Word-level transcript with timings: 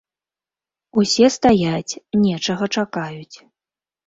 Усе 1.01 1.27
стаяць, 1.35 1.99
нечага 2.25 2.65
чакаюць. 2.79 3.37